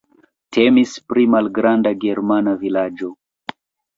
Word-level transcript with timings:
Temis 0.55 0.93
pri 1.11 1.25
malgranda 1.33 1.93
germana 2.05 2.53
vilaĝo. 2.65 3.13